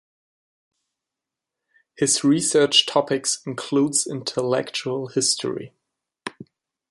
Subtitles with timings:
[1.95, 5.73] His research topics includes intellectual history.